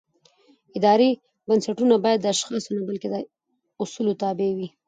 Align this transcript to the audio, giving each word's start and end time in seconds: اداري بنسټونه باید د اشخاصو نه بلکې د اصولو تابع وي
اداري 0.77 1.11
بنسټونه 1.47 1.95
باید 2.05 2.19
د 2.21 2.25
اشخاصو 2.33 2.69
نه 2.77 2.83
بلکې 2.89 3.07
د 3.11 3.15
اصولو 3.83 4.13
تابع 4.21 4.49
وي 4.57 4.67